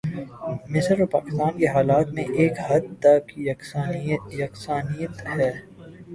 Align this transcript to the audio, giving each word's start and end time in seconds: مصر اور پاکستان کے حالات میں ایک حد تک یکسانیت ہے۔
مصر 0.69 0.95
اور 0.99 1.07
پاکستان 1.07 1.57
کے 1.57 1.67
حالات 1.67 2.07
میں 2.13 2.23
ایک 2.39 2.53
حد 2.67 2.85
تک 3.01 3.23
یکسانیت 3.39 5.15
ہے۔ 5.29 5.51